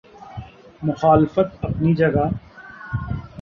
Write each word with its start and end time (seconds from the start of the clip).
مخالفت 0.83 1.49
اپنی 1.65 1.93
جگہ۔ 1.93 2.25